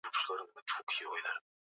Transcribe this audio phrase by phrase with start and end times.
[0.03, 0.45] Chemsha
[1.09, 1.33] maji.